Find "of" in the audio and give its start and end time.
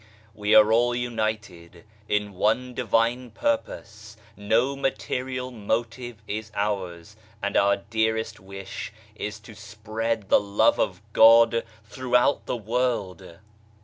10.79-11.03